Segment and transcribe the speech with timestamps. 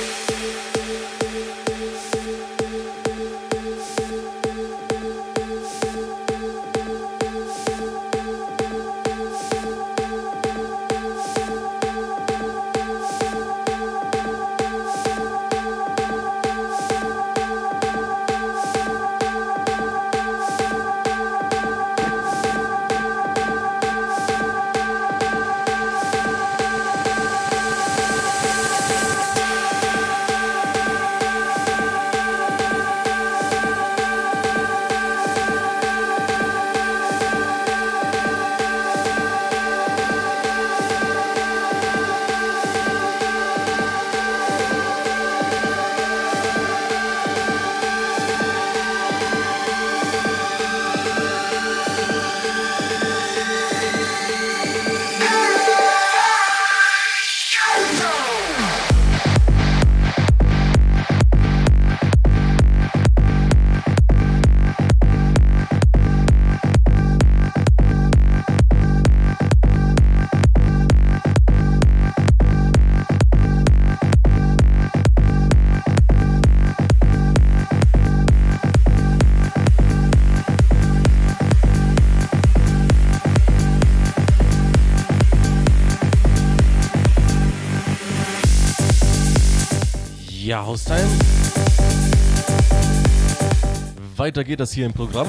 [0.00, 0.29] you.
[94.30, 95.26] Weiter geht das hier im Programm.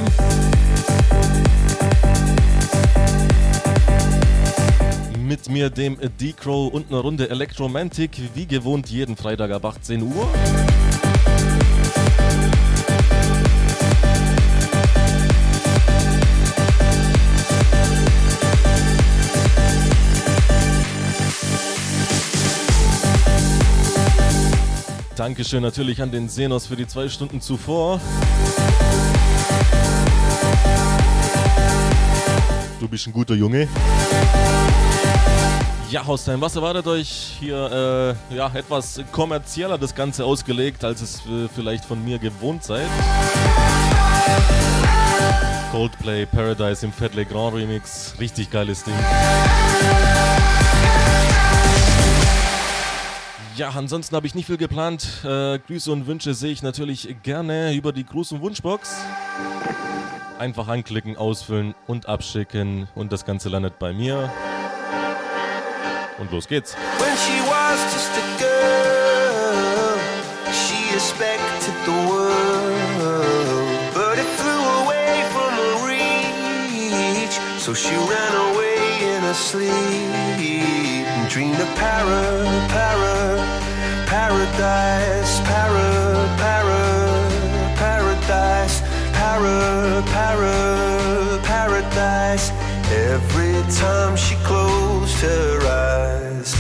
[5.18, 10.28] Mit mir, dem D-Crow und einer Runde Electromantic, wie gewohnt jeden Freitag ab 18 Uhr.
[25.22, 28.02] Dankeschön natürlich an den Senos für die zwei Stunden zuvor.
[32.80, 33.68] Du bist ein guter Junge.
[35.92, 38.18] Ja, Haustime, was erwartet euch hier?
[38.32, 42.88] Äh, ja, etwas kommerzieller das Ganze ausgelegt, als es äh, vielleicht von mir gewohnt seid.
[45.72, 48.16] Coldplay Paradise im Fat Le Grand Remix.
[48.20, 48.96] Richtig geiles Ding.
[53.62, 55.24] Ja, ansonsten habe ich nicht viel geplant.
[55.24, 58.96] Äh, Grüße und Wünsche sehe ich natürlich gerne über die Gruß- und Wunschbox.
[60.40, 64.32] Einfach anklicken, ausfüllen und abschicken und das Ganze landet bei mir.
[66.18, 66.76] Und los geht's.
[66.98, 70.00] When she was just a girl,
[70.52, 72.34] she expected the world,
[73.94, 81.01] but it flew away from her reach, so she ran away in her sleep.
[81.32, 83.16] Dream of para, para,
[84.06, 86.82] paradise, para, para,
[87.78, 88.82] paradise,
[89.14, 92.52] para, para, paradise.
[92.92, 96.54] Every time she closed her eyes.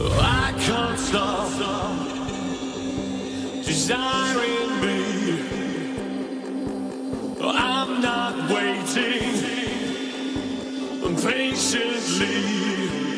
[0.00, 1.50] I can't stop
[3.64, 5.00] desiring me.
[7.40, 9.22] I'm not waiting
[11.22, 13.11] patiently.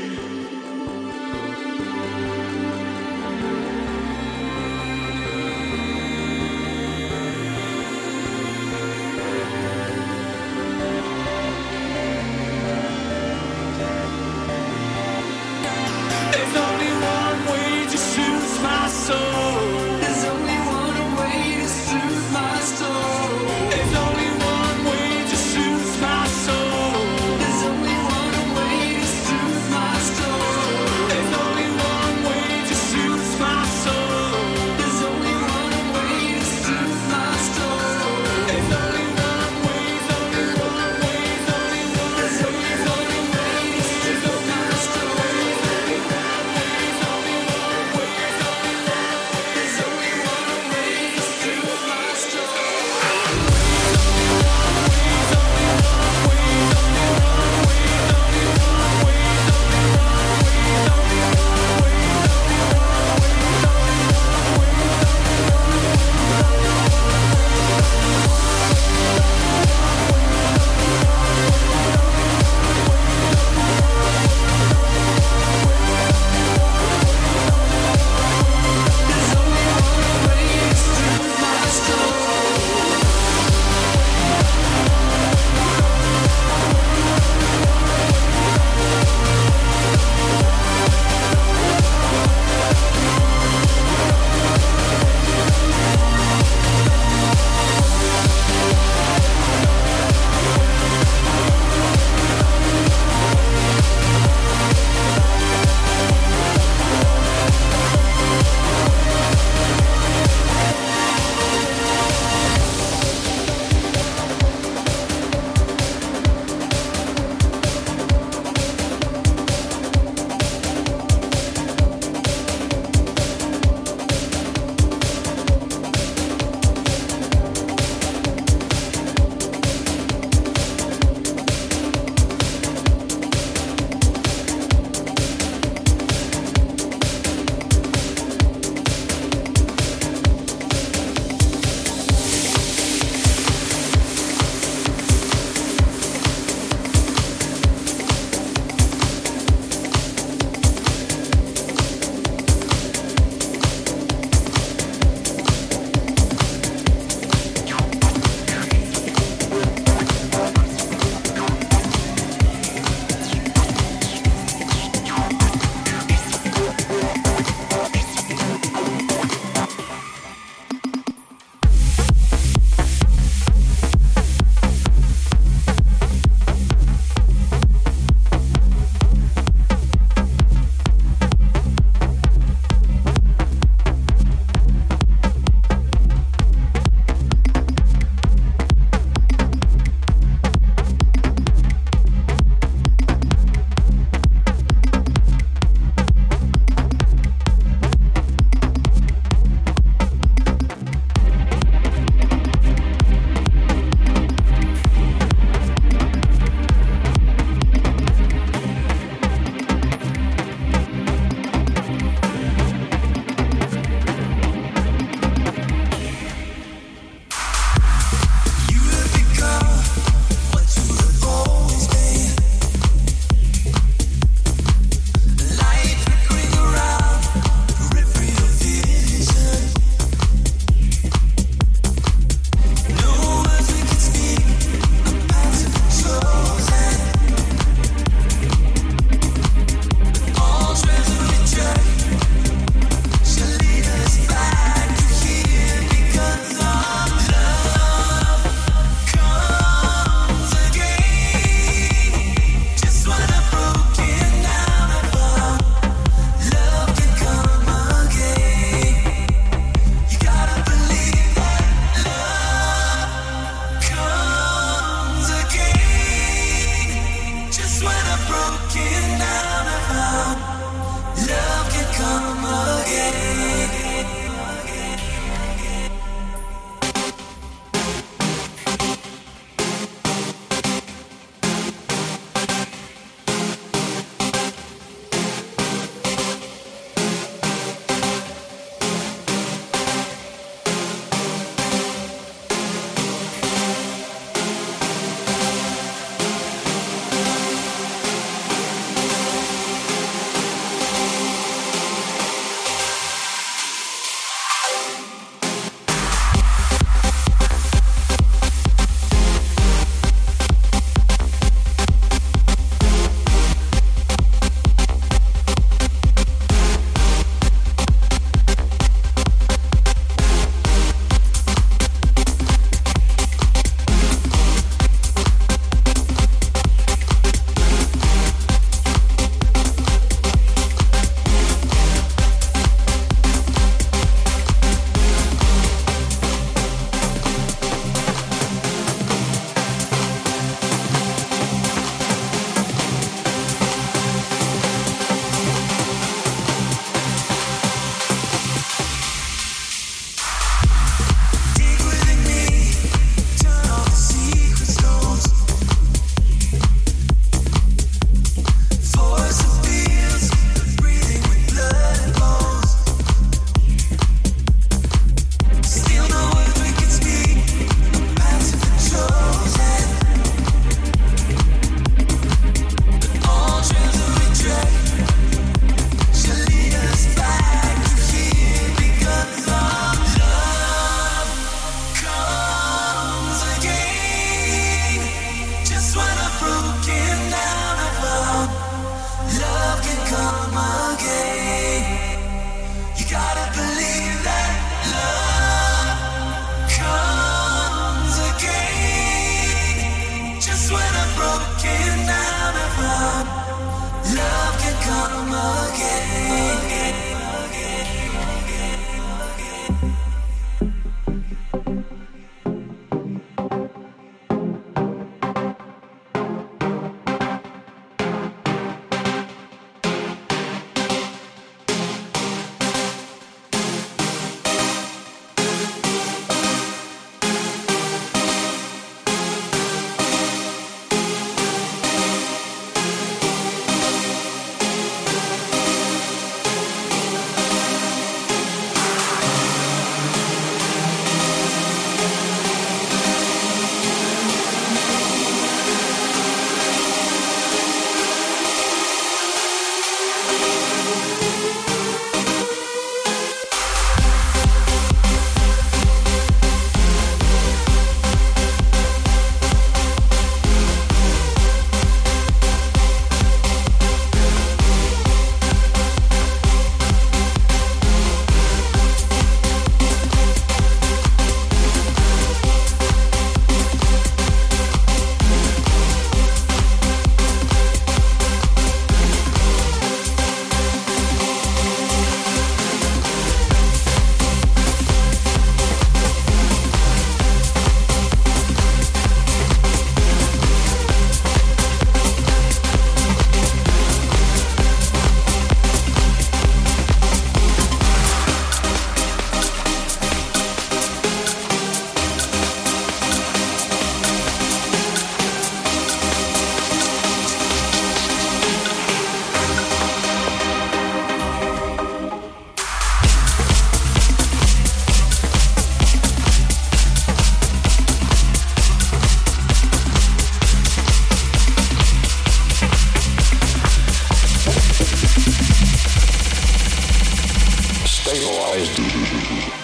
[528.15, 529.64] So,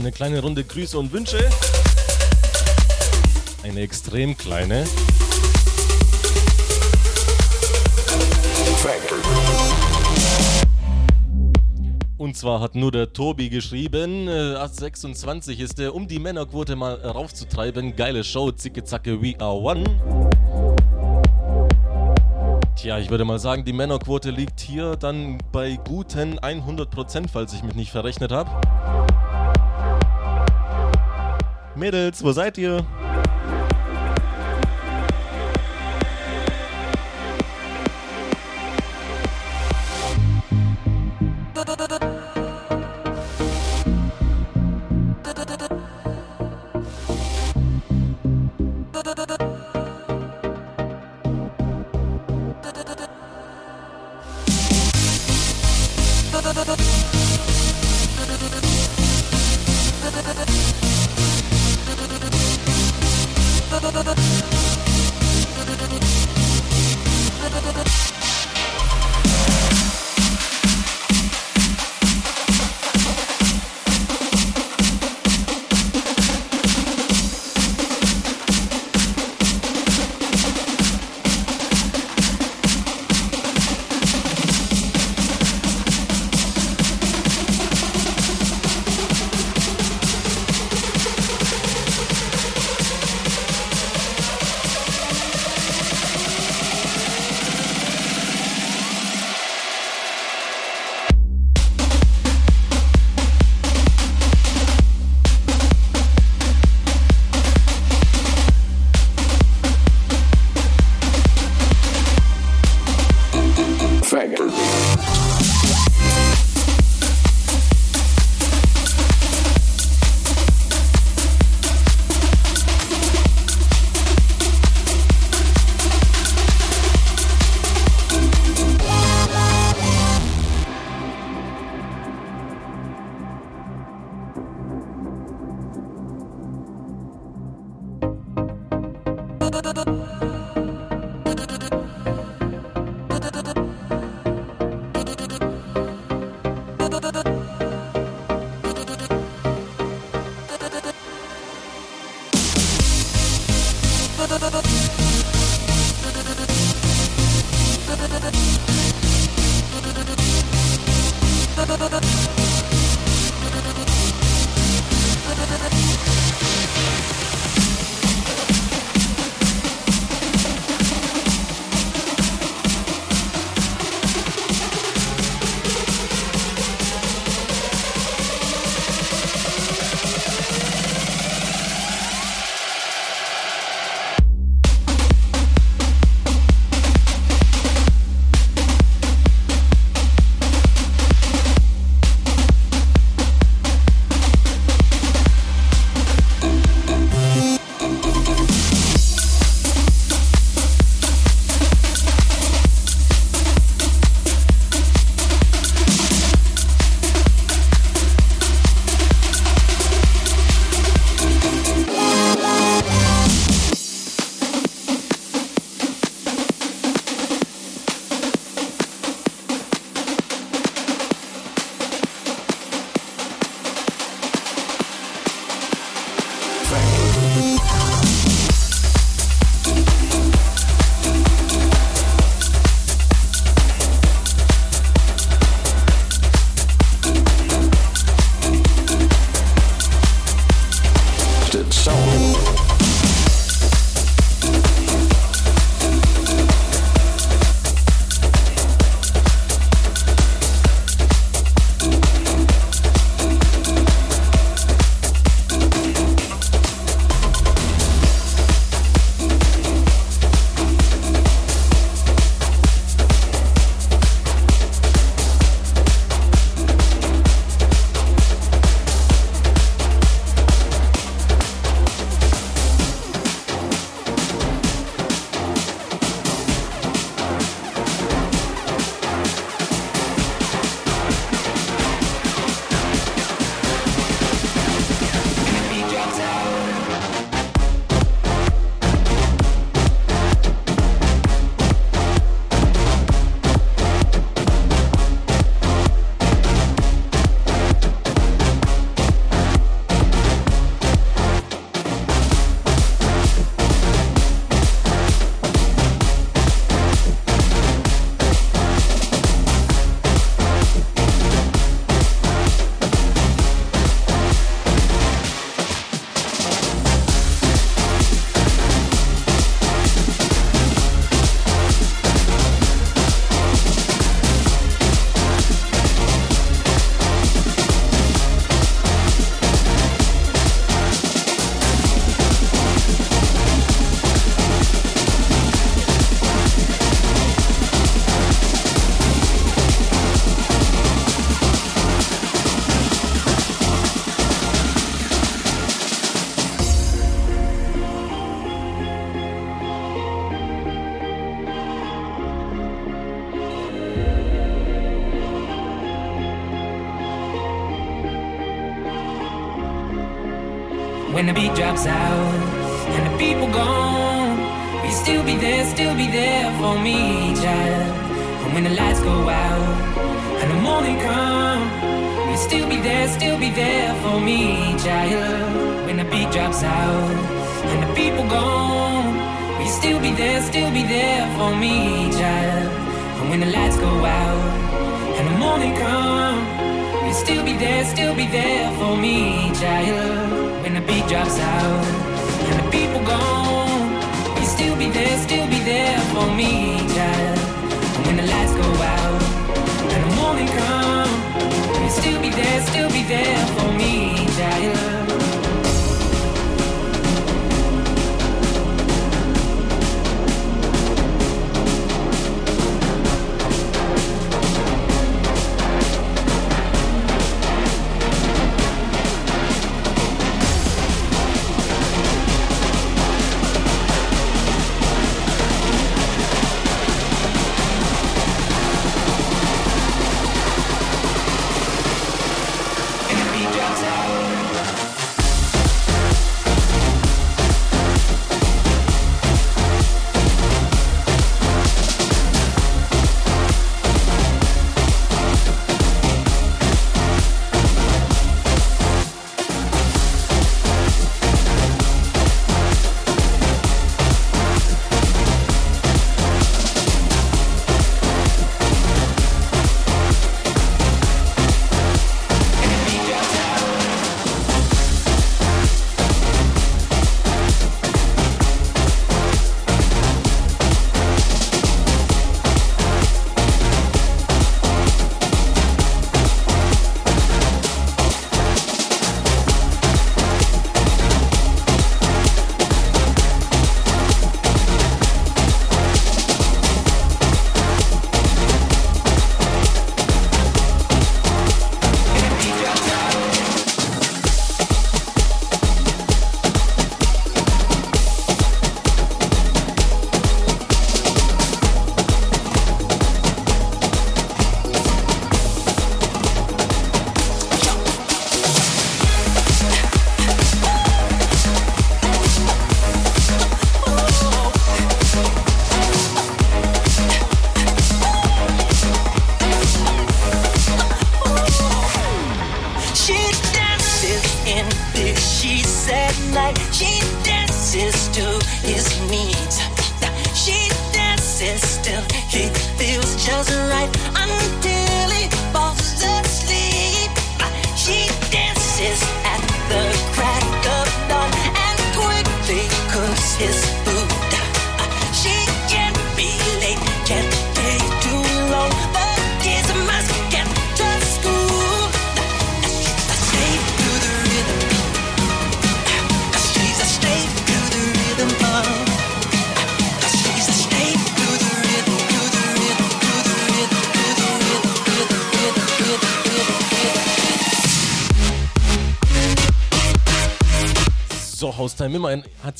[0.00, 1.38] eine kleine Runde Grüße und Wünsche.
[3.62, 4.84] Eine extrem kleine.
[12.16, 16.94] Und zwar hat nur der Tobi geschrieben, äh, 26 ist er, um die Männerquote mal
[16.94, 17.96] raufzutreiben.
[17.96, 19.84] Geile Show, zicke zacke, we are one.
[22.76, 27.62] Tja, ich würde mal sagen, die Männerquote liegt hier dann bei guten 100%, falls ich
[27.62, 28.50] mich nicht verrechnet habe.
[31.80, 32.84] Mädels, wo seid ihr?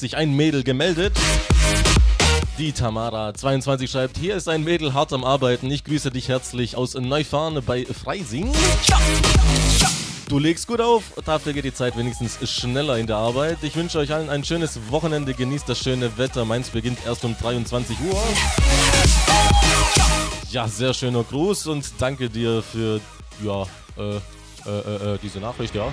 [0.01, 1.17] sich ein Mädel gemeldet.
[2.59, 5.71] Die Tamara22 schreibt, hier ist ein Mädel hart am Arbeiten.
[5.71, 8.53] Ich grüße dich herzlich aus Neufahne bei Freising.
[10.29, 13.59] Du legst gut auf, dafür geht die Zeit wenigstens schneller in der Arbeit.
[13.63, 16.45] Ich wünsche euch allen ein schönes Wochenende, genießt das schöne Wetter.
[16.45, 18.23] Meins beginnt erst um 23 Uhr.
[20.51, 23.01] Ja, sehr schöner Gruß und danke dir für
[23.45, 23.63] ja,
[23.97, 24.17] äh,
[24.67, 25.93] äh, äh, diese Nachricht, ja.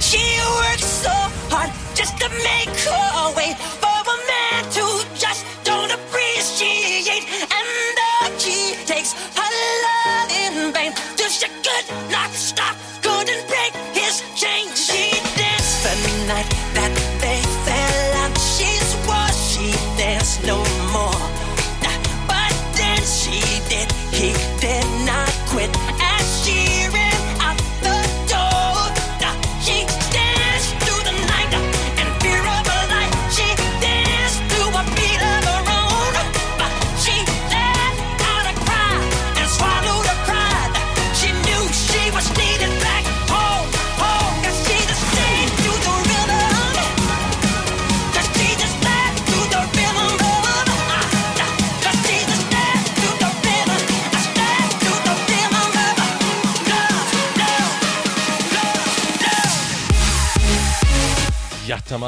[0.00, 1.10] She works so
[1.50, 7.24] hard just to make her way for a man to just don't appreciate,
[7.56, 7.68] and
[7.98, 9.47] the key takes her.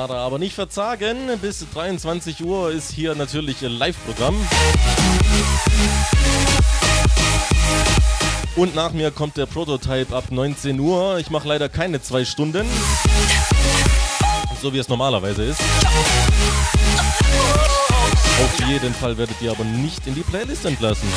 [0.00, 1.38] Tamara, aber nicht verzagen.
[1.42, 4.34] Bis 23 Uhr ist hier natürlich Live-Programm.
[8.56, 11.18] Und nach mir kommt der Prototype ab 19 Uhr.
[11.18, 12.66] Ich mache leider keine zwei Stunden.
[14.62, 15.60] So wie es normalerweise ist.
[18.42, 21.08] Auf jeden Fall werdet ihr aber nicht in die Playlist entlassen.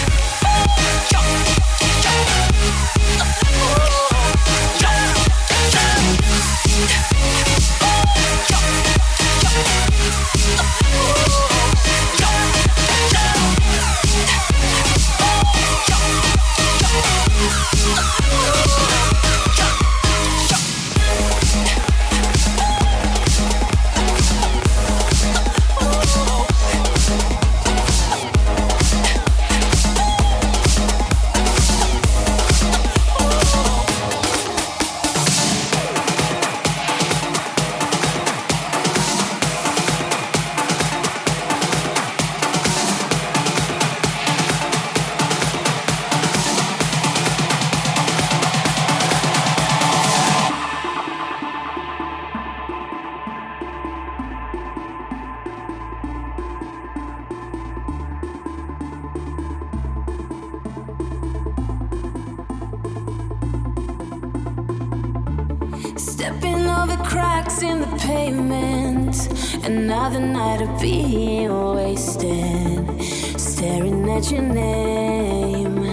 [74.23, 75.83] At your name.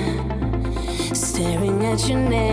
[1.14, 2.49] Staring at your name.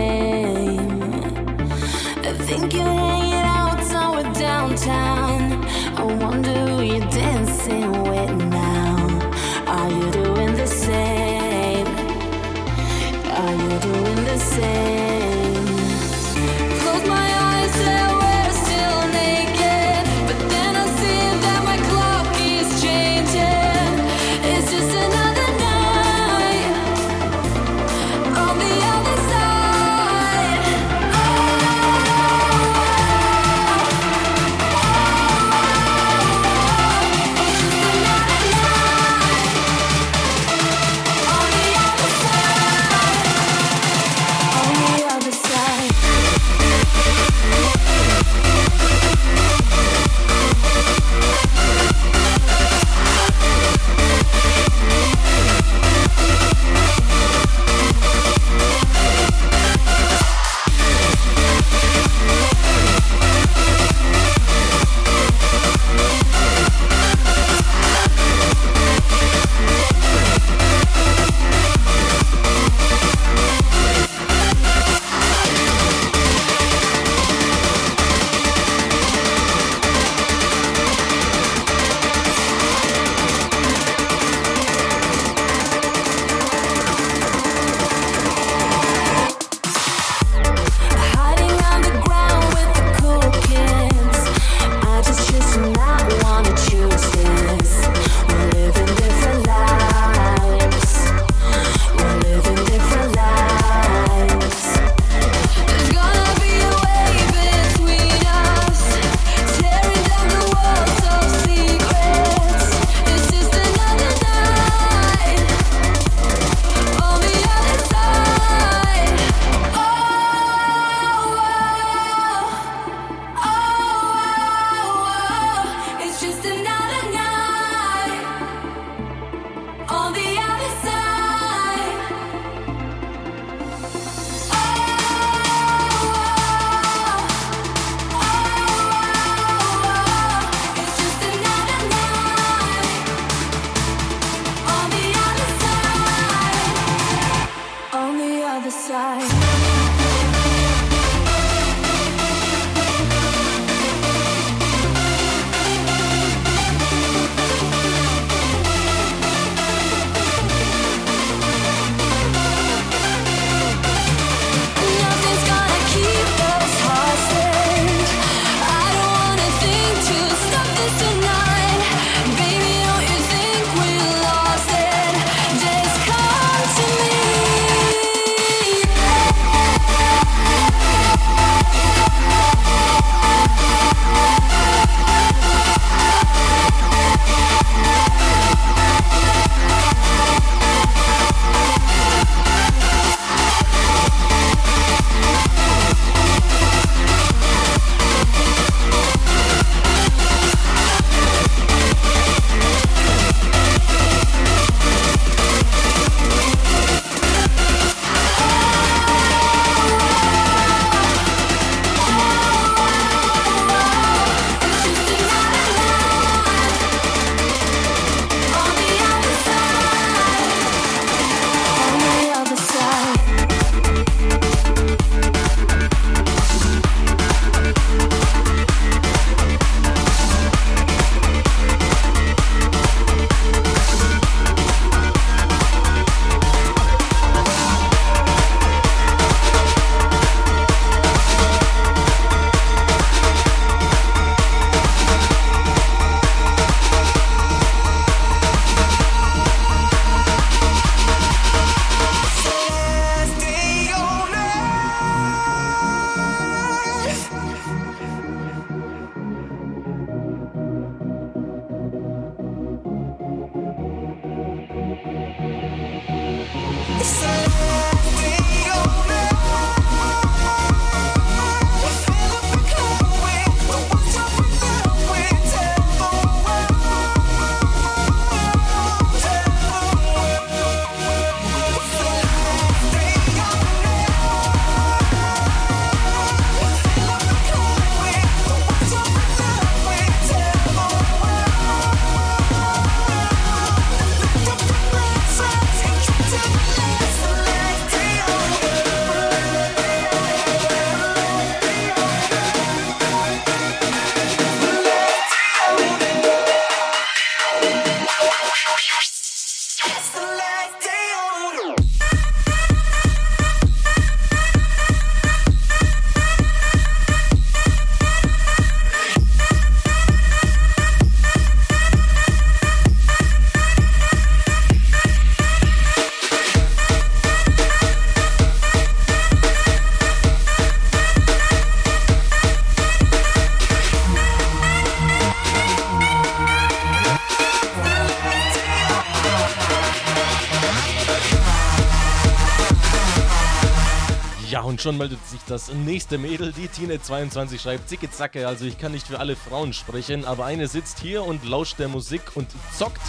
[344.78, 346.52] Und schon meldet sich das nächste Mädel.
[346.52, 350.68] Die Tine22 schreibt, zicke zacke, also ich kann nicht für alle Frauen sprechen, aber eine
[350.68, 353.00] sitzt hier und lauscht der Musik und zockt.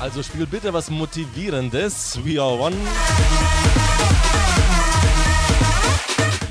[0.00, 2.20] Also spiel bitte was Motivierendes.
[2.22, 2.76] We are one.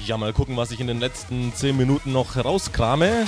[0.03, 3.27] Ja, mal gucken, was ich in den letzten 10 Minuten noch herauskrame.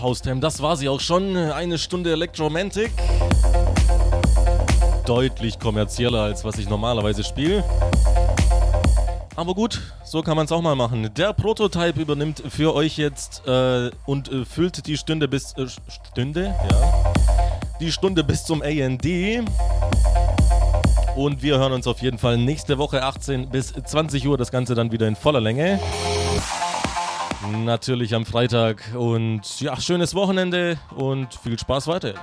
[0.00, 1.36] Haustem, das war sie auch schon.
[1.36, 2.92] Eine Stunde Electromantic.
[5.06, 7.64] Deutlich kommerzieller, als was ich normalerweise spiele.
[9.36, 11.10] Aber gut, so kann man es auch mal machen.
[11.16, 15.54] Der Prototype übernimmt für euch jetzt äh, und äh, füllt die Stunde bis.
[15.56, 15.66] Äh,
[16.12, 16.54] Stunde?
[16.70, 17.12] Ja.
[17.80, 19.06] Die Stunde bis zum AND.
[21.16, 24.36] Und wir hören uns auf jeden Fall nächste Woche 18 bis 20 Uhr.
[24.36, 25.80] Das Ganze dann wieder in voller Länge.
[27.48, 28.82] Natürlich am Freitag.
[28.94, 32.14] Und ja, schönes Wochenende und viel Spaß weiter.